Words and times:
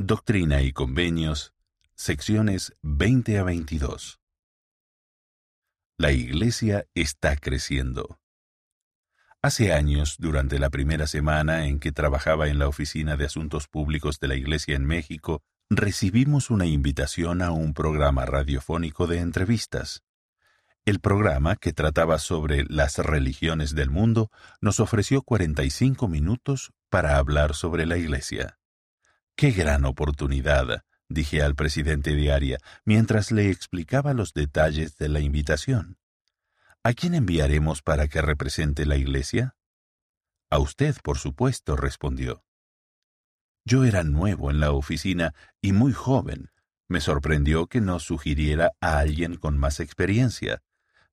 Doctrina 0.00 0.62
y 0.62 0.72
Convenios, 0.72 1.54
secciones 1.96 2.72
20 2.82 3.36
a 3.36 3.42
22. 3.42 4.20
La 5.96 6.12
Iglesia 6.12 6.86
está 6.94 7.34
creciendo. 7.34 8.20
Hace 9.42 9.72
años, 9.72 10.14
durante 10.20 10.60
la 10.60 10.70
primera 10.70 11.08
semana 11.08 11.66
en 11.66 11.80
que 11.80 11.90
trabajaba 11.90 12.46
en 12.46 12.60
la 12.60 12.68
Oficina 12.68 13.16
de 13.16 13.24
Asuntos 13.24 13.66
Públicos 13.66 14.20
de 14.20 14.28
la 14.28 14.36
Iglesia 14.36 14.76
en 14.76 14.84
México, 14.84 15.42
recibimos 15.68 16.50
una 16.50 16.66
invitación 16.66 17.42
a 17.42 17.50
un 17.50 17.74
programa 17.74 18.24
radiofónico 18.24 19.08
de 19.08 19.18
entrevistas. 19.18 20.04
El 20.84 21.00
programa, 21.00 21.56
que 21.56 21.72
trataba 21.72 22.20
sobre 22.20 22.64
las 22.68 22.98
religiones 22.98 23.74
del 23.74 23.90
mundo, 23.90 24.30
nos 24.60 24.78
ofreció 24.78 25.22
45 25.22 26.06
minutos 26.06 26.70
para 26.88 27.16
hablar 27.16 27.56
sobre 27.56 27.84
la 27.84 27.96
Iglesia. 27.96 28.57
¡Qué 29.38 29.52
gran 29.52 29.84
oportunidad! 29.84 30.82
dije 31.08 31.42
al 31.42 31.54
presidente 31.54 32.16
de 32.16 32.32
área 32.32 32.58
mientras 32.84 33.30
le 33.30 33.50
explicaba 33.50 34.12
los 34.12 34.34
detalles 34.34 34.96
de 34.96 35.08
la 35.08 35.20
invitación. 35.20 35.96
¿A 36.82 36.92
quién 36.92 37.14
enviaremos 37.14 37.80
para 37.80 38.08
que 38.08 38.20
represente 38.20 38.84
la 38.84 38.96
Iglesia? 38.96 39.54
A 40.50 40.58
usted, 40.58 40.96
por 41.04 41.18
supuesto, 41.18 41.76
respondió. 41.76 42.42
Yo 43.64 43.84
era 43.84 44.02
nuevo 44.02 44.50
en 44.50 44.58
la 44.58 44.72
oficina 44.72 45.36
y 45.62 45.72
muy 45.72 45.92
joven. 45.92 46.50
Me 46.88 47.00
sorprendió 47.00 47.68
que 47.68 47.80
no 47.80 48.00
sugiriera 48.00 48.72
a 48.80 48.98
alguien 48.98 49.36
con 49.36 49.56
más 49.56 49.78
experiencia. 49.78 50.64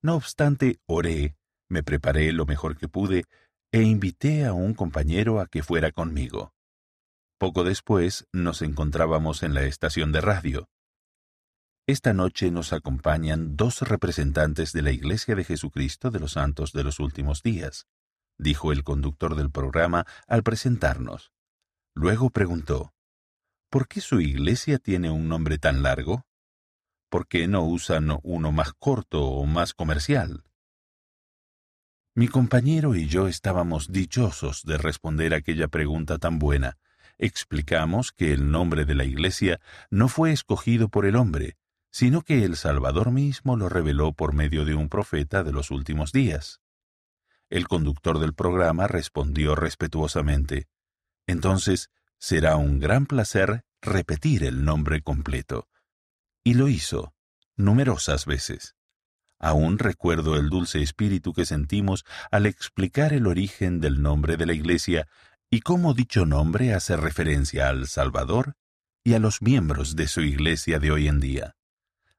No 0.02 0.16
obstante, 0.16 0.80
oré, 0.88 1.36
me 1.70 1.84
preparé 1.84 2.34
lo 2.34 2.48
mejor 2.48 2.76
que 2.76 2.88
pude 2.88 3.26
e 3.72 3.84
invité 3.84 4.46
a 4.46 4.54
un 4.54 4.74
compañero 4.74 5.40
a 5.40 5.46
que 5.46 5.62
fuera 5.62 5.92
conmigo. 5.92 6.55
Poco 7.38 7.66
después 7.66 8.28
nos 8.32 8.62
encontrábamos 8.62 9.44
en 9.44 9.54
la 9.54 9.64
estación 9.64 10.14
de 10.14 10.22
radio. 10.22 10.70
Esta 11.86 12.14
noche 12.14 12.50
nos 12.50 12.72
acompañan 12.72 13.58
dos 13.58 13.82
representantes 13.82 14.72
de 14.72 14.82
la 14.82 14.92
Iglesia 14.92 15.36
de 15.36 15.44
Jesucristo 15.44 16.12
de 16.12 16.20
los 16.20 16.32
Santos 16.32 16.72
de 16.72 16.84
los 16.84 17.00
Últimos 17.00 17.44
Días, 17.44 17.88
dijo 18.38 18.72
el 18.72 18.84
conductor 18.84 19.36
del 19.36 19.52
programa 19.52 20.06
al 20.28 20.44
presentarnos. 20.44 21.34
Luego 21.94 22.30
preguntó, 22.30 22.94
¿por 23.70 23.88
qué 23.88 24.00
su 24.02 24.22
iglesia 24.22 24.80
tiene 24.80 25.12
un 25.12 25.28
nombre 25.28 25.58
tan 25.58 25.84
largo? 25.84 26.26
¿Por 27.10 27.28
qué 27.28 27.48
no 27.48 27.64
usan 27.66 28.18
uno 28.24 28.52
más 28.52 28.74
corto 28.74 29.24
o 29.26 29.46
más 29.46 29.74
comercial? 29.74 30.44
Mi 32.16 32.30
compañero 32.30 32.96
y 32.96 33.08
yo 33.08 33.28
estábamos 33.28 33.92
dichosos 33.92 34.64
de 34.64 34.78
responder 34.78 35.34
aquella 35.34 35.68
pregunta 35.68 36.18
tan 36.18 36.40
buena. 36.40 36.78
Explicamos 37.18 38.12
que 38.12 38.34
el 38.34 38.52
nombre 38.52 38.86
de 38.86 38.96
la 38.96 39.06
iglesia 39.06 39.60
no 39.90 40.10
fue 40.10 40.32
escogido 40.32 40.90
por 40.90 41.06
el 41.06 41.16
hombre, 41.16 41.58
sino 41.90 42.22
que 42.24 42.44
el 42.44 42.58
Salvador 42.58 43.12
mismo 43.12 43.56
lo 43.56 43.70
reveló 43.70 44.12
por 44.12 44.34
medio 44.34 44.66
de 44.66 44.76
un 44.76 44.90
profeta 44.90 45.44
de 45.44 45.54
los 45.54 45.72
últimos 45.72 46.12
días. 46.12 46.60
El 47.50 47.68
conductor 47.68 48.20
del 48.20 48.34
programa 48.34 48.88
respondió 48.88 49.56
respetuosamente, 49.56 50.68
Entonces 51.26 51.90
será 52.18 52.58
un 52.58 52.80
gran 52.80 53.06
placer 53.06 53.64
repetir 53.82 54.44
el 54.44 54.66
nombre 54.66 55.02
completo. 55.02 55.70
Y 56.44 56.56
lo 56.56 56.68
hizo, 56.68 57.14
numerosas 57.56 58.26
veces. 58.26 58.76
Aún 59.40 59.80
recuerdo 59.80 60.36
el 60.36 60.50
dulce 60.50 60.82
espíritu 60.82 61.34
que 61.34 61.46
sentimos 61.46 62.04
al 62.32 62.46
explicar 62.46 63.14
el 63.14 63.28
origen 63.28 63.80
del 63.80 64.02
nombre 64.02 64.38
de 64.38 64.46
la 64.46 64.54
Iglesia 64.54 65.08
y 65.50 65.62
cómo 65.62 65.94
dicho 65.94 66.26
nombre 66.26 66.74
hace 66.74 66.98
referencia 66.98 67.70
al 67.70 67.88
Salvador 67.88 68.56
y 69.04 69.14
a 69.14 69.20
los 69.20 69.42
miembros 69.42 69.96
de 69.96 70.08
su 70.08 70.22
Iglesia 70.22 70.80
de 70.80 70.92
hoy 70.92 71.08
en 71.08 71.20
día. 71.20 71.56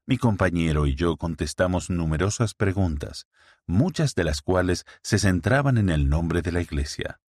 Mi 0.07 0.19
compañero 0.19 0.87
y 0.87 0.95
yo 0.95 1.17
contestamos 1.17 1.91
numerosas 1.91 2.55
preguntas, 2.55 3.27
muchas 3.67 4.15
de 4.15 4.23
las 4.23 4.41
cuales 4.41 4.85
se 5.03 5.19
centraban 5.19 5.79
en 5.79 5.91
el 5.91 6.09
nombre 6.09 6.43
de 6.43 6.53
la 6.53 6.61
Iglesia. 6.61 7.21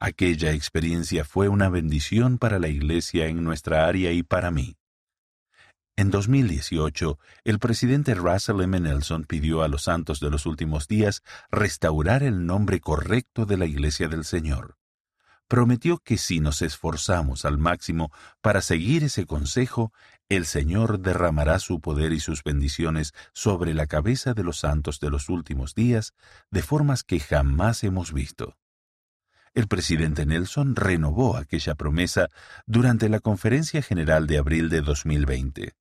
Aquella 0.00 0.52
experiencia 0.52 1.24
fue 1.24 1.48
una 1.48 1.68
bendición 1.68 2.38
para 2.38 2.58
la 2.58 2.68
Iglesia 2.68 3.26
en 3.26 3.44
nuestra 3.44 3.86
área 3.86 4.12
y 4.12 4.22
para 4.22 4.50
mí. 4.50 4.76
En 5.98 6.10
2018, 6.10 7.18
el 7.44 7.58
presidente 7.58 8.14
Russell 8.14 8.60
M. 8.60 8.80
Nelson 8.80 9.24
pidió 9.24 9.62
a 9.62 9.68
los 9.68 9.82
santos 9.84 10.20
de 10.20 10.30
los 10.30 10.44
últimos 10.44 10.88
días 10.88 11.22
restaurar 11.50 12.22
el 12.22 12.44
nombre 12.44 12.80
correcto 12.80 13.46
de 13.46 13.56
la 13.56 13.66
Iglesia 13.66 14.08
del 14.08 14.24
Señor. 14.24 14.76
Prometió 15.48 15.98
que 15.98 16.18
si 16.18 16.40
nos 16.40 16.60
esforzamos 16.60 17.44
al 17.44 17.56
máximo 17.56 18.10
para 18.40 18.60
seguir 18.60 19.04
ese 19.04 19.26
consejo, 19.26 19.92
el 20.28 20.44
Señor 20.44 20.98
derramará 20.98 21.60
su 21.60 21.80
poder 21.80 22.12
y 22.12 22.18
sus 22.18 22.42
bendiciones 22.42 23.12
sobre 23.32 23.72
la 23.72 23.86
cabeza 23.86 24.34
de 24.34 24.42
los 24.42 24.58
santos 24.58 24.98
de 24.98 25.10
los 25.10 25.28
últimos 25.28 25.74
días 25.74 26.14
de 26.50 26.62
formas 26.62 27.04
que 27.04 27.20
jamás 27.20 27.84
hemos 27.84 28.12
visto. 28.12 28.56
El 29.54 29.68
presidente 29.68 30.26
Nelson 30.26 30.74
renovó 30.74 31.36
aquella 31.36 31.76
promesa 31.76 32.28
durante 32.66 33.08
la 33.08 33.20
Conferencia 33.20 33.82
General 33.82 34.26
de 34.26 34.38
abril 34.38 34.68
de 34.68 34.80
2020. 34.80 35.74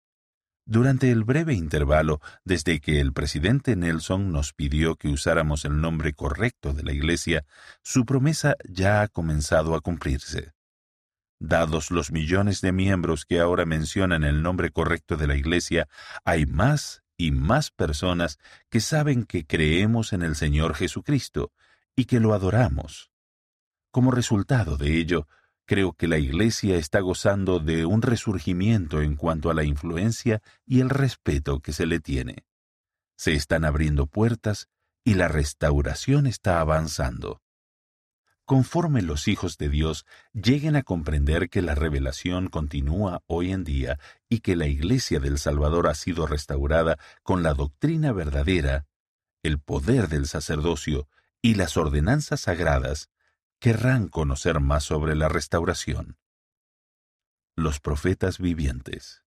Durante 0.68 1.12
el 1.12 1.24
breve 1.24 1.54
intervalo 1.54 2.22
desde 2.44 2.80
que 2.80 3.00
el 3.00 3.14
presidente 3.14 3.76
Nelson 3.76 4.32
nos 4.32 4.52
pidió 4.52 4.96
que 4.96 5.10
usáramos 5.10 5.64
el 5.64 5.80
nombre 5.80 6.14
correcto 6.14 6.74
de 6.74 6.82
la 6.82 6.92
Iglesia, 6.92 7.46
su 7.84 8.04
promesa 8.04 8.56
ya 8.68 9.04
ha 9.04 9.08
comenzado 9.08 9.76
a 9.76 9.82
cumplirse. 9.82 10.54
Dados 11.40 11.92
los 11.92 12.12
millones 12.12 12.62
de 12.62 12.72
miembros 12.72 13.26
que 13.26 13.40
ahora 13.40 13.66
mencionan 13.66 14.24
el 14.24 14.42
nombre 14.42 14.72
correcto 14.72 15.18
de 15.18 15.28
la 15.28 15.36
Iglesia, 15.36 15.88
hay 16.24 16.48
más 16.48 17.04
y 17.16 17.30
más 17.30 17.70
personas 17.70 18.40
que 18.72 18.80
saben 18.80 19.24
que 19.24 19.46
creemos 19.46 20.14
en 20.14 20.24
el 20.24 20.36
Señor 20.36 20.74
Jesucristo 20.74 21.52
y 21.96 22.06
que 22.06 22.20
lo 22.20 22.34
adoramos. 22.34 23.12
Como 23.92 24.10
resultado 24.10 24.78
de 24.78 24.98
ello, 24.98 25.28
creo 25.66 25.94
que 25.94 26.08
la 26.08 26.18
Iglesia 26.18 26.78
está 26.78 27.00
gozando 27.00 27.60
de 27.60 27.86
un 27.86 28.02
resurgimiento 28.02 29.02
en 29.02 29.16
cuanto 29.16 29.50
a 29.50 29.54
la 29.54 29.64
influencia 29.64 30.42
y 30.66 30.82
el 30.82 30.90
respeto 30.90 31.60
que 31.60 31.74
se 31.74 31.86
le 31.86 32.00
tiene. 32.00 32.46
Se 33.18 33.34
están 33.34 33.66
abriendo 33.66 34.08
puertas 34.08 34.70
y 35.04 35.14
la 35.16 35.28
restauración 35.28 36.28
está 36.28 36.60
avanzando 36.60 37.42
conforme 38.46 39.02
los 39.02 39.28
hijos 39.28 39.58
de 39.58 39.70
Dios 39.70 40.06
lleguen 40.34 40.76
a 40.76 40.84
comprender 40.84 41.50
que 41.50 41.62
la 41.62 41.76
revelación 41.76 42.48
continúa 42.48 43.24
hoy 43.26 43.52
en 43.52 43.64
día 43.64 44.00
y 44.30 44.40
que 44.40 44.56
la 44.56 44.68
Iglesia 44.68 45.20
del 45.20 45.40
Salvador 45.40 45.88
ha 45.88 45.96
sido 45.96 46.28
restaurada 46.28 46.98
con 47.24 47.42
la 47.44 47.54
doctrina 47.54 48.14
verdadera, 48.14 48.86
el 49.44 49.60
poder 49.60 50.08
del 50.08 50.28
sacerdocio 50.28 51.08
y 51.42 51.56
las 51.56 51.76
ordenanzas 51.76 52.42
sagradas, 52.42 53.10
querrán 53.60 54.08
conocer 54.08 54.60
más 54.60 54.84
sobre 54.84 55.16
la 55.16 55.30
restauración. 55.30 56.18
Los 57.56 57.80
profetas 57.80 58.40
vivientes. 58.40 59.24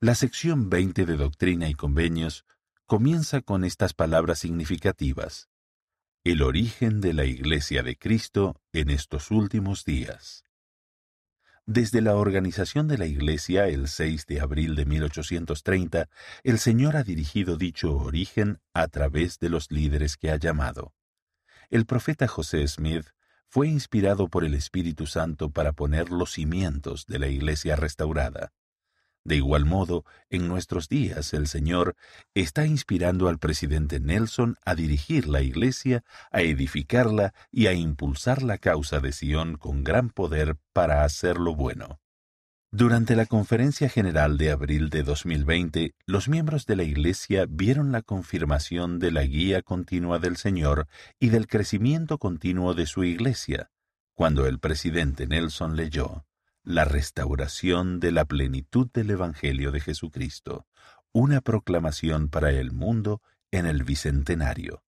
La 0.00 0.14
sección 0.14 0.68
20 0.68 1.06
de 1.06 1.16
Doctrina 1.16 1.68
y 1.68 1.74
Convenios 1.74 2.44
comienza 2.86 3.40
con 3.40 3.64
estas 3.64 3.94
palabras 3.94 4.40
significativas 4.40 5.48
el 6.24 6.42
origen 6.42 7.00
de 7.00 7.14
la 7.14 7.24
Iglesia 7.24 7.82
de 7.82 7.96
Cristo 7.96 8.60
en 8.72 8.90
estos 8.90 9.32
últimos 9.32 9.84
días. 9.84 10.44
Desde 11.66 12.00
la 12.00 12.14
organización 12.14 12.86
de 12.86 12.96
la 12.96 13.06
Iglesia 13.06 13.66
el 13.66 13.88
6 13.88 14.26
de 14.26 14.40
abril 14.40 14.76
de 14.76 14.84
1830, 14.84 16.08
el 16.44 16.60
Señor 16.60 16.96
ha 16.96 17.02
dirigido 17.02 17.56
dicho 17.56 17.96
origen 17.96 18.60
a 18.72 18.86
través 18.86 19.40
de 19.40 19.48
los 19.48 19.72
líderes 19.72 20.16
que 20.16 20.30
ha 20.30 20.36
llamado. 20.36 20.94
El 21.70 21.86
profeta 21.86 22.28
José 22.28 22.68
Smith 22.68 23.06
fue 23.52 23.68
inspirado 23.68 24.28
por 24.28 24.44
el 24.46 24.54
Espíritu 24.54 25.06
Santo 25.06 25.50
para 25.50 25.74
poner 25.74 26.10
los 26.10 26.32
cimientos 26.32 27.04
de 27.06 27.18
la 27.18 27.28
Iglesia 27.28 27.76
restaurada. 27.76 28.54
De 29.24 29.36
igual 29.36 29.66
modo, 29.66 30.06
en 30.30 30.48
nuestros 30.48 30.88
días 30.88 31.34
el 31.34 31.46
Señor 31.46 31.94
está 32.32 32.64
inspirando 32.64 33.28
al 33.28 33.38
presidente 33.38 34.00
Nelson 34.00 34.56
a 34.64 34.74
dirigir 34.74 35.28
la 35.28 35.42
Iglesia, 35.42 36.02
a 36.30 36.40
edificarla 36.40 37.34
y 37.50 37.66
a 37.66 37.74
impulsar 37.74 38.42
la 38.42 38.56
causa 38.56 39.00
de 39.00 39.12
Sion 39.12 39.58
con 39.58 39.84
gran 39.84 40.08
poder 40.08 40.56
para 40.72 41.04
hacer 41.04 41.36
lo 41.36 41.54
bueno. 41.54 42.01
Durante 42.74 43.16
la 43.16 43.26
Conferencia 43.26 43.90
General 43.90 44.38
de 44.38 44.50
abril 44.50 44.88
de 44.88 45.02
2020, 45.02 45.94
los 46.06 46.26
miembros 46.26 46.64
de 46.64 46.74
la 46.74 46.84
Iglesia 46.84 47.44
vieron 47.46 47.92
la 47.92 48.00
confirmación 48.00 48.98
de 48.98 49.10
la 49.10 49.24
guía 49.24 49.60
continua 49.60 50.18
del 50.18 50.38
Señor 50.38 50.88
y 51.20 51.28
del 51.28 51.48
crecimiento 51.48 52.16
continuo 52.16 52.72
de 52.72 52.86
su 52.86 53.04
Iglesia, 53.04 53.70
cuando 54.14 54.46
el 54.46 54.58
presidente 54.58 55.26
Nelson 55.26 55.76
leyó 55.76 56.24
la 56.64 56.86
restauración 56.86 58.00
de 58.00 58.10
la 58.10 58.24
plenitud 58.24 58.88
del 58.90 59.10
Evangelio 59.10 59.70
de 59.70 59.80
Jesucristo, 59.80 60.66
una 61.12 61.42
proclamación 61.42 62.30
para 62.30 62.52
el 62.52 62.72
mundo 62.72 63.20
en 63.50 63.66
el 63.66 63.82
Bicentenario. 63.82 64.82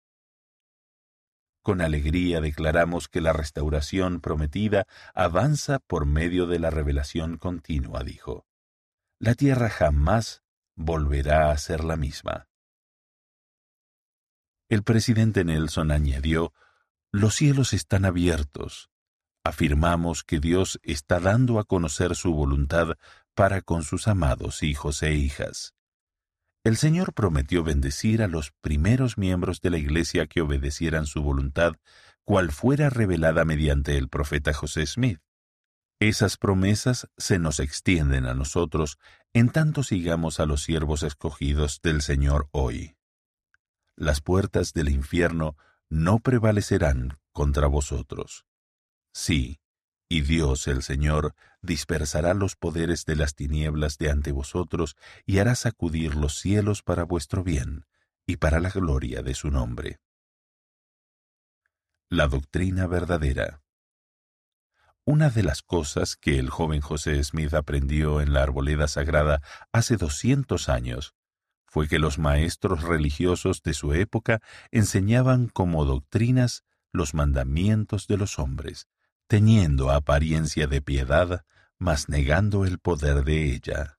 Con 1.65 1.81
alegría 1.81 2.43
declaramos 2.43 3.09
que 3.09 3.23
la 3.23 3.33
restauración 3.33 4.21
prometida 4.21 4.87
avanza 5.15 5.79
por 5.79 6.05
medio 6.05 6.47
de 6.47 6.59
la 6.59 6.69
revelación 6.69 7.39
continua, 7.39 8.05
dijo. 8.05 8.47
La 9.19 9.35
tierra 9.35 9.71
jamás 9.71 10.43
volverá 10.77 11.51
a 11.51 11.57
ser 11.57 11.83
la 11.83 11.97
misma. 11.97 12.49
El 14.69 14.83
presidente 14.83 15.43
Nelson 15.43 15.91
añadió, 15.91 16.53
Los 17.11 17.37
cielos 17.37 17.73
están 17.73 18.05
abiertos. 18.05 18.91
Afirmamos 19.43 20.23
que 20.23 20.41
Dios 20.41 20.79
está 20.83 21.19
dando 21.19 21.59
a 21.59 21.65
conocer 21.65 22.15
su 22.15 22.35
voluntad 22.35 22.99
para 23.35 23.63
con 23.63 23.85
sus 23.85 24.07
amados 24.07 24.63
hijos 24.63 25.03
e 25.03 25.15
hijas. 25.15 25.74
El 26.65 26.79
Señor 26.79 27.13
prometió 27.13 27.63
bendecir 27.63 28.23
a 28.23 28.27
los 28.27 28.53
primeros 28.63 29.19
miembros 29.19 29.61
de 29.61 29.69
la 29.69 29.77
Iglesia 29.77 30.27
que 30.27 30.41
obedecieran 30.41 31.05
su 31.05 31.23
voluntad, 31.23 31.75
cual 32.25 32.53
fuera 32.53 32.89
revelada 32.89 33.45
mediante 33.45 33.99
el 33.99 34.09
profeta 34.09 34.55
José 34.55 34.87
Smith. 34.87 35.21
Esas 36.01 36.39
promesas 36.39 37.09
se 37.19 37.39
nos 37.39 37.61
extienden 37.61 38.25
a 38.25 38.33
nosotros 38.33 38.99
en 39.35 39.51
tanto 39.51 39.83
sigamos 39.83 40.41
a 40.41 40.47
los 40.47 40.63
siervos 40.63 41.03
escogidos 41.03 41.81
del 41.83 42.01
Señor 42.01 42.49
hoy. 42.51 42.97
Las 43.95 44.23
puertas 44.23 44.73
del 44.73 44.89
infierno 44.89 45.57
no 45.91 46.19
prevalecerán 46.21 47.19
contra 47.33 47.67
vosotros. 47.67 48.47
Sí, 49.13 49.61
y 50.09 50.21
Dios 50.21 50.67
el 50.69 50.83
Señor 50.83 51.35
dispersará 51.63 52.35
los 52.35 52.57
poderes 52.57 53.05
de 53.05 53.17
las 53.17 53.35
tinieblas 53.35 53.99
de 53.99 54.11
ante 54.11 54.33
vosotros 54.33 54.97
y 55.25 55.39
hará 55.39 55.55
sacudir 55.55 56.15
los 56.15 56.39
cielos 56.39 56.83
para 56.83 57.05
vuestro 57.05 57.43
bien 57.43 57.87
y 58.27 58.37
para 58.37 58.61
la 58.61 58.71
gloria 58.71 59.23
de 59.23 59.35
su 59.35 59.51
nombre. 59.51 60.01
La 62.11 62.29
doctrina 62.29 62.87
verdadera 62.87 63.63
Una 65.05 65.31
de 65.31 65.43
las 65.43 65.63
cosas 65.63 66.17
que 66.17 66.39
el 66.39 66.51
joven 66.51 66.81
José 66.81 67.23
Smith 67.25 67.55
aprendió 67.55 68.21
en 68.21 68.33
la 68.33 68.43
arboleda 68.43 68.89
sagrada 68.89 69.43
hace 69.73 69.97
doscientos 69.97 70.69
años 70.69 71.15
fue 71.67 71.89
que 71.89 71.99
los 71.99 72.21
maestros 72.21 72.83
religiosos 72.83 73.63
de 73.63 73.75
su 73.75 73.95
época 73.95 74.41
enseñaban 74.71 75.49
como 75.49 75.85
doctrinas 75.85 76.63
los 76.93 77.15
mandamientos 77.15 78.07
de 78.07 78.17
los 78.17 78.39
hombres, 78.39 78.87
teniendo 79.27 79.91
apariencia 79.91 80.67
de 80.67 80.83
piedad, 80.83 81.45
mas 81.79 82.09
negando 82.09 82.65
el 82.65 82.79
poder 82.79 83.25
de 83.25 83.53
ella. 83.53 83.99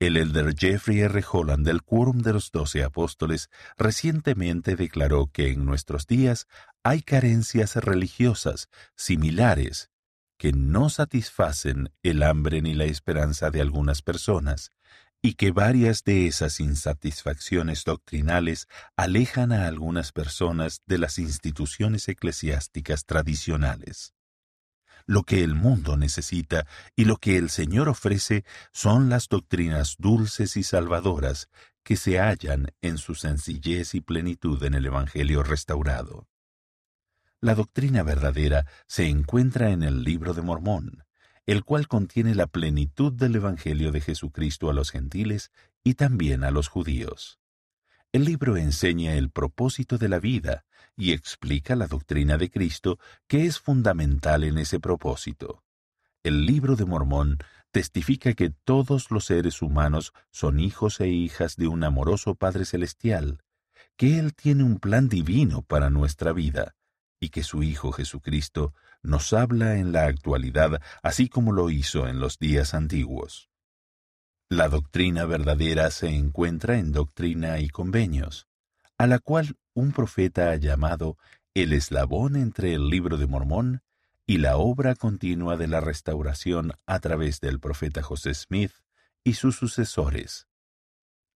El 0.00 0.16
elder 0.16 0.54
Jeffrey 0.56 1.00
R. 1.00 1.24
Holland 1.28 1.66
del 1.66 1.82
Quórum 1.82 2.18
de 2.18 2.32
los 2.32 2.52
Doce 2.52 2.84
Apóstoles 2.84 3.50
recientemente 3.76 4.76
declaró 4.76 5.26
que 5.26 5.48
en 5.48 5.64
nuestros 5.64 6.06
días 6.06 6.46
hay 6.84 7.02
carencias 7.02 7.74
religiosas 7.74 8.68
similares 8.94 9.90
que 10.38 10.52
no 10.52 10.88
satisfacen 10.88 11.90
el 12.04 12.22
hambre 12.22 12.62
ni 12.62 12.74
la 12.74 12.84
esperanza 12.84 13.50
de 13.50 13.60
algunas 13.60 14.02
personas, 14.02 14.70
y 15.20 15.34
que 15.34 15.50
varias 15.50 16.04
de 16.04 16.26
esas 16.26 16.60
insatisfacciones 16.60 17.84
doctrinales 17.84 18.68
alejan 18.96 19.52
a 19.52 19.66
algunas 19.66 20.12
personas 20.12 20.82
de 20.86 20.98
las 20.98 21.18
instituciones 21.18 22.08
eclesiásticas 22.08 23.04
tradicionales. 23.04 24.14
Lo 25.06 25.22
que 25.22 25.42
el 25.42 25.54
mundo 25.54 25.96
necesita 25.96 26.66
y 26.94 27.06
lo 27.06 27.16
que 27.16 27.36
el 27.38 27.50
Señor 27.50 27.88
ofrece 27.88 28.44
son 28.72 29.08
las 29.08 29.28
doctrinas 29.28 29.96
dulces 29.98 30.56
y 30.56 30.62
salvadoras 30.62 31.48
que 31.82 31.96
se 31.96 32.20
hallan 32.20 32.72
en 32.82 32.98
su 32.98 33.14
sencillez 33.14 33.94
y 33.94 34.02
plenitud 34.02 34.62
en 34.62 34.74
el 34.74 34.84
Evangelio 34.86 35.42
restaurado. 35.42 36.28
La 37.40 37.54
doctrina 37.54 38.02
verdadera 38.02 38.66
se 38.86 39.08
encuentra 39.08 39.70
en 39.70 39.82
el 39.82 40.04
libro 40.04 40.34
de 40.34 40.42
Mormón, 40.42 41.04
el 41.48 41.64
cual 41.64 41.88
contiene 41.88 42.34
la 42.34 42.46
plenitud 42.46 43.10
del 43.10 43.36
Evangelio 43.36 43.90
de 43.90 44.02
Jesucristo 44.02 44.68
a 44.68 44.74
los 44.74 44.90
gentiles 44.90 45.50
y 45.82 45.94
también 45.94 46.44
a 46.44 46.50
los 46.50 46.68
judíos. 46.68 47.40
El 48.12 48.26
libro 48.26 48.58
enseña 48.58 49.14
el 49.14 49.30
propósito 49.30 49.96
de 49.96 50.10
la 50.10 50.20
vida 50.20 50.66
y 50.94 51.12
explica 51.12 51.74
la 51.74 51.86
doctrina 51.86 52.36
de 52.36 52.50
Cristo 52.50 52.98
que 53.26 53.46
es 53.46 53.60
fundamental 53.60 54.44
en 54.44 54.58
ese 54.58 54.78
propósito. 54.78 55.64
El 56.22 56.44
libro 56.44 56.76
de 56.76 56.84
Mormón 56.84 57.38
testifica 57.70 58.34
que 58.34 58.50
todos 58.50 59.10
los 59.10 59.24
seres 59.24 59.62
humanos 59.62 60.12
son 60.30 60.60
hijos 60.60 61.00
e 61.00 61.08
hijas 61.08 61.56
de 61.56 61.66
un 61.66 61.82
amoroso 61.82 62.34
Padre 62.34 62.66
Celestial, 62.66 63.40
que 63.96 64.18
Él 64.18 64.34
tiene 64.34 64.64
un 64.64 64.78
plan 64.78 65.08
divino 65.08 65.62
para 65.62 65.88
nuestra 65.88 66.34
vida, 66.34 66.74
y 67.20 67.30
que 67.30 67.42
su 67.42 67.62
Hijo 67.62 67.90
Jesucristo 67.90 68.74
nos 69.02 69.32
habla 69.32 69.76
en 69.76 69.92
la 69.92 70.06
actualidad 70.06 70.80
así 71.02 71.28
como 71.28 71.52
lo 71.52 71.70
hizo 71.70 72.08
en 72.08 72.20
los 72.20 72.38
días 72.38 72.74
antiguos. 72.74 73.48
La 74.50 74.68
doctrina 74.68 75.24
verdadera 75.26 75.90
se 75.90 76.08
encuentra 76.08 76.78
en 76.78 76.92
Doctrina 76.92 77.60
y 77.60 77.68
Convenios, 77.68 78.48
a 78.96 79.06
la 79.06 79.18
cual 79.18 79.56
un 79.74 79.92
profeta 79.92 80.50
ha 80.50 80.56
llamado 80.56 81.18
el 81.54 81.72
eslabón 81.72 82.36
entre 82.36 82.74
el 82.74 82.88
libro 82.88 83.16
de 83.16 83.26
Mormón 83.26 83.82
y 84.26 84.38
la 84.38 84.56
obra 84.56 84.94
continua 84.94 85.56
de 85.56 85.68
la 85.68 85.80
restauración 85.80 86.72
a 86.86 86.98
través 87.00 87.40
del 87.40 87.60
profeta 87.60 88.02
José 88.02 88.34
Smith 88.34 88.72
y 89.22 89.34
sus 89.34 89.56
sucesores, 89.56 90.47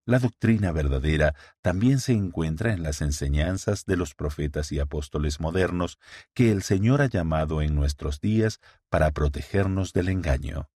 la 0.04 0.18
doctrina 0.18 0.72
verdadera 0.72 1.34
también 1.60 2.00
se 2.00 2.12
encuentra 2.12 2.72
en 2.72 2.82
las 2.82 3.00
enseñanzas 3.02 3.84
de 3.86 3.96
los 3.96 4.14
profetas 4.14 4.72
y 4.72 4.80
apóstoles 4.80 5.40
modernos 5.40 5.98
que 6.34 6.50
el 6.50 6.62
Señor 6.62 7.02
ha 7.02 7.06
llamado 7.06 7.62
en 7.62 7.74
nuestros 7.74 8.20
días 8.20 8.60
para 8.88 9.12
protegernos 9.12 9.92
del 9.92 10.08
engaño. 10.08 10.68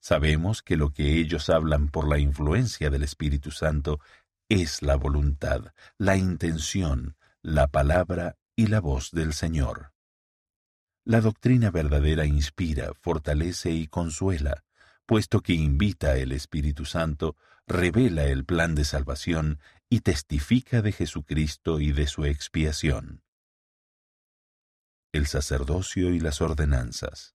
Sabemos 0.00 0.62
que 0.62 0.76
lo 0.76 0.92
que 0.92 1.18
ellos 1.18 1.50
hablan 1.50 1.88
por 1.88 2.08
la 2.08 2.18
influencia 2.18 2.90
del 2.90 3.02
Espíritu 3.02 3.50
Santo 3.50 4.00
es 4.48 4.82
la 4.82 4.96
voluntad, 4.96 5.72
la 5.96 6.16
intención, 6.16 7.16
la 7.42 7.68
palabra 7.68 8.36
y 8.56 8.66
la 8.66 8.80
voz 8.80 9.10
del 9.10 9.32
Señor. 9.32 9.92
La 11.04 11.20
doctrina 11.20 11.70
verdadera 11.70 12.26
inspira, 12.26 12.92
fortalece 13.00 13.70
y 13.70 13.86
consuela, 13.86 14.64
puesto 15.06 15.40
que 15.40 15.54
invita 15.54 16.16
el 16.16 16.32
Espíritu 16.32 16.84
Santo, 16.84 17.36
revela 17.70 18.24
el 18.24 18.44
plan 18.44 18.74
de 18.74 18.84
salvación 18.84 19.60
y 19.88 20.00
testifica 20.00 20.82
de 20.82 20.92
Jesucristo 20.92 21.80
y 21.80 21.92
de 21.92 22.06
su 22.06 22.24
expiación. 22.24 23.22
El 25.12 25.26
sacerdocio 25.26 26.10
y 26.10 26.20
las 26.20 26.40
ordenanzas. 26.40 27.34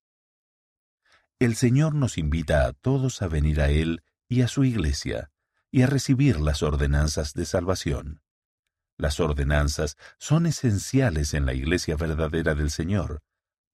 El 1.39 1.55
Señor 1.55 1.95
nos 1.95 2.17
invita 2.17 2.65
a 2.65 2.73
todos 2.73 3.21
a 3.21 3.27
venir 3.27 3.61
a 3.61 3.69
Él 3.69 4.03
y 4.27 4.41
a 4.41 4.47
su 4.47 4.63
iglesia, 4.63 5.31
y 5.71 5.83
a 5.83 5.87
recibir 5.87 6.39
las 6.39 6.63
ordenanzas 6.63 7.33
de 7.33 7.45
salvación. 7.45 8.21
Las 8.97 9.19
ordenanzas 9.19 9.97
son 10.17 10.45
esenciales 10.45 11.33
en 11.33 11.45
la 11.45 11.53
iglesia 11.53 11.95
verdadera 11.97 12.55
del 12.55 12.71
Señor, 12.71 13.21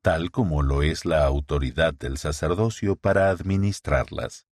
tal 0.01 0.31
como 0.31 0.63
lo 0.63 0.81
es 0.81 1.05
la 1.05 1.25
autoridad 1.25 1.93
del 1.93 2.17
sacerdocio 2.17 2.95
para 2.95 3.29
administrarlas. 3.29 4.47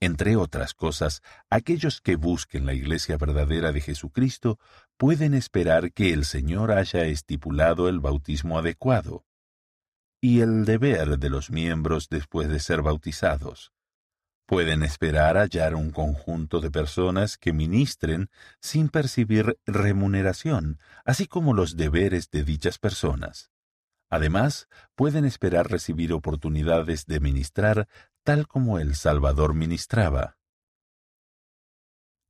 Entre 0.00 0.36
otras 0.36 0.72
cosas, 0.72 1.22
aquellos 1.50 2.00
que 2.00 2.16
busquen 2.16 2.64
la 2.64 2.72
iglesia 2.72 3.18
verdadera 3.18 3.70
de 3.70 3.82
Jesucristo 3.82 4.58
pueden 4.96 5.34
esperar 5.34 5.92
que 5.92 6.14
el 6.14 6.24
Señor 6.24 6.72
haya 6.72 7.04
estipulado 7.04 7.88
el 7.88 8.00
bautismo 8.00 8.58
adecuado 8.58 9.26
y 10.22 10.40
el 10.40 10.64
deber 10.64 11.18
de 11.18 11.28
los 11.30 11.50
miembros 11.50 12.08
después 12.08 12.48
de 12.48 12.60
ser 12.60 12.80
bautizados. 12.82 13.72
Pueden 14.46 14.82
esperar 14.82 15.36
hallar 15.36 15.74
un 15.74 15.90
conjunto 15.90 16.60
de 16.60 16.70
personas 16.70 17.38
que 17.38 17.52
ministren 17.52 18.30
sin 18.60 18.88
percibir 18.88 19.58
remuneración, 19.64 20.80
así 21.04 21.26
como 21.26 21.54
los 21.54 21.76
deberes 21.76 22.30
de 22.30 22.42
dichas 22.42 22.78
personas. 22.78 23.50
Además, 24.10 24.66
pueden 24.96 25.24
esperar 25.24 25.70
recibir 25.70 26.12
oportunidades 26.12 27.06
de 27.06 27.20
ministrar 27.20 27.86
tal 28.22 28.46
como 28.46 28.78
el 28.78 28.94
Salvador 28.94 29.54
ministraba. 29.54 30.36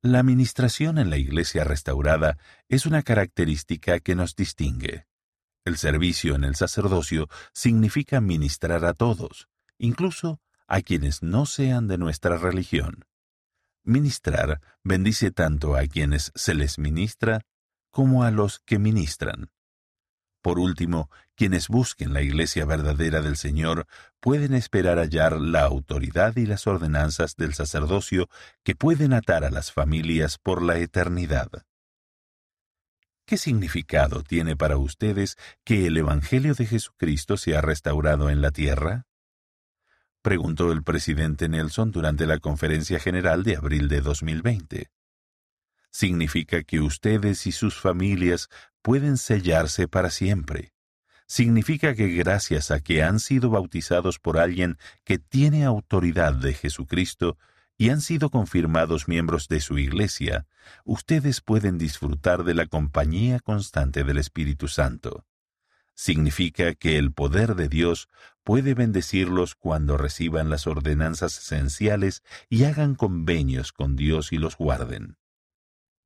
La 0.02 0.22
ministración 0.22 0.98
en 0.98 1.10
la 1.10 1.18
iglesia 1.18 1.64
restaurada 1.64 2.38
es 2.68 2.86
una 2.86 3.02
característica 3.02 4.00
que 4.00 4.14
nos 4.14 4.34
distingue. 4.34 5.06
El 5.64 5.76
servicio 5.76 6.34
en 6.34 6.44
el 6.44 6.56
sacerdocio 6.56 7.28
significa 7.52 8.20
ministrar 8.20 8.84
a 8.86 8.94
todos, 8.94 9.48
incluso 9.76 10.40
a 10.66 10.80
quienes 10.80 11.22
no 11.22 11.44
sean 11.44 11.86
de 11.86 11.98
nuestra 11.98 12.38
religión. 12.38 13.04
Ministrar 13.82 14.60
bendice 14.82 15.32
tanto 15.32 15.76
a 15.76 15.86
quienes 15.86 16.32
se 16.34 16.54
les 16.54 16.78
ministra 16.78 17.42
como 17.90 18.24
a 18.24 18.30
los 18.30 18.60
que 18.60 18.78
ministran. 18.78 19.50
Por 20.42 20.58
último, 20.58 21.10
quienes 21.34 21.68
busquen 21.68 22.12
la 22.12 22.22
iglesia 22.22 22.64
verdadera 22.64 23.20
del 23.20 23.36
Señor 23.36 23.86
pueden 24.20 24.54
esperar 24.54 24.98
hallar 24.98 25.40
la 25.40 25.62
autoridad 25.62 26.36
y 26.36 26.46
las 26.46 26.66
ordenanzas 26.66 27.36
del 27.36 27.54
sacerdocio 27.54 28.28
que 28.62 28.74
pueden 28.74 29.12
atar 29.12 29.44
a 29.44 29.50
las 29.50 29.72
familias 29.72 30.38
por 30.38 30.62
la 30.62 30.78
eternidad. 30.78 31.48
¿Qué 33.26 33.36
significado 33.36 34.22
tiene 34.22 34.56
para 34.56 34.76
ustedes 34.76 35.36
que 35.64 35.86
el 35.86 35.96
Evangelio 35.96 36.54
de 36.54 36.66
Jesucristo 36.66 37.36
sea 37.36 37.60
restaurado 37.60 38.28
en 38.28 38.40
la 38.40 38.50
tierra? 38.50 39.06
Preguntó 40.22 40.72
el 40.72 40.82
presidente 40.82 41.48
Nelson 41.48 41.92
durante 41.92 42.26
la 42.26 42.38
conferencia 42.38 42.98
general 42.98 43.44
de 43.44 43.56
abril 43.56 43.88
de 43.88 44.00
2020. 44.00 44.90
Significa 45.90 46.62
que 46.62 46.80
ustedes 46.80 47.46
y 47.46 47.52
sus 47.52 47.78
familias 47.78 48.48
pueden 48.82 49.16
sellarse 49.16 49.88
para 49.88 50.10
siempre. 50.10 50.72
Significa 51.26 51.94
que 51.94 52.08
gracias 52.08 52.70
a 52.70 52.80
que 52.80 53.02
han 53.02 53.20
sido 53.20 53.50
bautizados 53.50 54.18
por 54.18 54.38
alguien 54.38 54.78
que 55.04 55.18
tiene 55.18 55.64
autoridad 55.64 56.34
de 56.34 56.54
Jesucristo, 56.54 57.38
y 57.80 57.88
han 57.88 58.02
sido 58.02 58.28
confirmados 58.28 59.08
miembros 59.08 59.48
de 59.48 59.60
su 59.60 59.78
Iglesia, 59.78 60.46
ustedes 60.84 61.40
pueden 61.40 61.78
disfrutar 61.78 62.44
de 62.44 62.52
la 62.52 62.66
compañía 62.66 63.40
constante 63.40 64.04
del 64.04 64.18
Espíritu 64.18 64.68
Santo. 64.68 65.24
Significa 65.94 66.74
que 66.74 66.98
el 66.98 67.10
poder 67.12 67.54
de 67.54 67.68
Dios 67.68 68.10
puede 68.44 68.74
bendecirlos 68.74 69.54
cuando 69.54 69.96
reciban 69.96 70.50
las 70.50 70.66
ordenanzas 70.66 71.38
esenciales 71.38 72.22
y 72.50 72.64
hagan 72.64 72.94
convenios 72.94 73.72
con 73.72 73.96
Dios 73.96 74.30
y 74.32 74.36
los 74.36 74.58
guarden. 74.58 75.16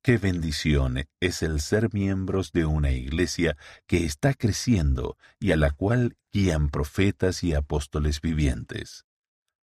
Qué 0.05 0.19
bendición 0.19 1.03
es 1.19 1.41
el 1.41 1.59
ser 1.59 1.91
miembros 1.91 2.51
de 2.51 2.65
una 2.65 2.91
iglesia 2.91 3.57
que 3.87 4.05
está 4.05 4.35
creciendo 4.35 5.17
y 5.39 5.51
a 5.51 5.57
la 5.57 5.71
cual 5.71 6.15
guían 6.31 6.69
profetas 6.69 7.43
y 7.43 7.55
apóstoles 7.55 8.21
vivientes 8.21 9.07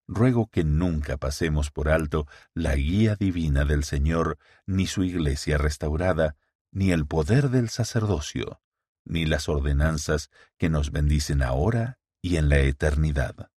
ruego 0.09 0.49
que 0.51 0.65
nunca 0.65 1.17
pasemos 1.17 1.71
por 1.71 1.89
alto 1.89 2.27
la 2.55 2.75
guía 2.75 3.15
divina 3.15 3.65
del 3.65 3.85
Señor, 3.85 4.37
ni 4.67 4.89
su 4.89 5.05
iglesia 5.05 5.59
restaurada, 5.59 6.35
ni 6.73 6.91
el 6.91 7.07
poder 7.07 7.51
del 7.51 7.69
sacerdocio, 7.69 8.61
ni 9.05 9.27
las 9.27 9.49
ordenanzas 9.49 10.29
que 10.59 10.69
nos 10.69 10.91
bendicen 10.91 11.41
ahora 11.41 12.01
y 12.21 12.35
en 12.35 12.49
la 12.49 12.59
eternidad. 12.59 13.52